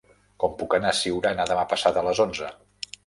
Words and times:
Com 0.43 0.53
puc 0.61 0.73
anar 0.77 0.89
a 0.93 0.97
Siurana 1.01 1.45
demà 1.51 1.67
passat 1.75 2.01
a 2.03 2.07
les 2.09 2.23
onze? 2.25 2.51